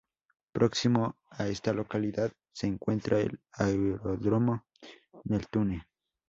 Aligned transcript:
Próximo 0.51 1.19
a 1.29 1.47
esta 1.47 1.73
localidad 1.73 2.31
se 2.51 2.65
encuentra 2.65 3.19
el 3.19 3.39
Aeródromo 3.51 4.65
Neltume. 5.25 5.85